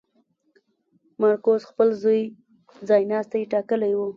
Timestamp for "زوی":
2.01-2.21